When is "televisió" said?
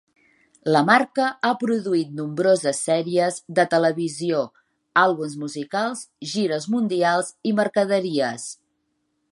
3.75-4.41